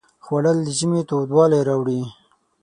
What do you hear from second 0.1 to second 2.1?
خوړل د ژمي تودوالی راوړي